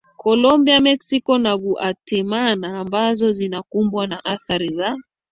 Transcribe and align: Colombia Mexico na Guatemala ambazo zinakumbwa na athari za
Colombia 0.17 0.79
Mexico 0.79 1.37
na 1.37 1.55
Guatemala 1.57 2.79
ambazo 2.79 3.31
zinakumbwa 3.31 4.07
na 4.07 4.25
athari 4.25 4.73
za 4.75 4.97